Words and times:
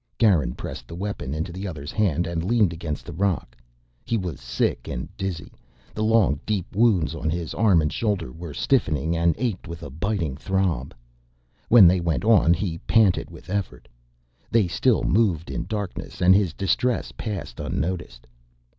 Garin 0.17 0.55
pressed 0.55 0.87
the 0.87 0.95
weapon 0.95 1.35
into 1.35 1.51
the 1.53 1.67
other's 1.67 1.91
hand 1.91 2.25
and 2.25 2.43
leaned 2.43 2.73
against 2.73 3.05
the 3.05 3.13
rock. 3.13 3.55
He 4.03 4.17
was 4.17 4.39
sick 4.41 4.87
and 4.87 5.15
dizzy. 5.15 5.53
The 5.93 6.03
long, 6.03 6.39
deep 6.43 6.75
wounds 6.75 7.13
on 7.13 7.29
his 7.29 7.53
arm 7.53 7.83
and 7.83 7.93
shoulder 7.93 8.31
were 8.31 8.51
stiffening 8.55 9.15
and 9.15 9.35
ached 9.37 9.67
with 9.67 9.83
a 9.83 9.91
biting 9.91 10.35
throb. 10.37 10.95
When 11.69 11.85
they 11.85 11.99
went 11.99 12.25
on 12.25 12.55
he 12.55 12.79
panted 12.87 13.29
with 13.29 13.47
effort. 13.51 13.87
They 14.49 14.67
still 14.67 15.03
moved 15.03 15.51
in 15.51 15.67
darkness 15.67 16.19
and 16.19 16.33
his 16.33 16.53
distress 16.53 17.11
passed 17.15 17.59
unnoticed. 17.59 18.25